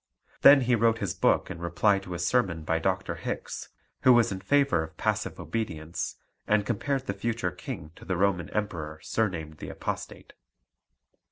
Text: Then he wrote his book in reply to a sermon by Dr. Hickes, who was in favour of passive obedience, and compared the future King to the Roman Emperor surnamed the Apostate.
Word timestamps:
Then 0.41 0.61
he 0.61 0.73
wrote 0.73 0.97
his 0.97 1.13
book 1.13 1.51
in 1.51 1.59
reply 1.59 1.99
to 1.99 2.15
a 2.15 2.17
sermon 2.17 2.63
by 2.63 2.79
Dr. 2.79 3.13
Hickes, 3.17 3.67
who 4.01 4.11
was 4.13 4.31
in 4.31 4.39
favour 4.41 4.81
of 4.81 4.97
passive 4.97 5.39
obedience, 5.39 6.15
and 6.47 6.65
compared 6.65 7.05
the 7.05 7.13
future 7.13 7.51
King 7.51 7.91
to 7.97 8.03
the 8.03 8.17
Roman 8.17 8.49
Emperor 8.49 8.97
surnamed 9.03 9.57
the 9.59 9.69
Apostate. 9.69 10.33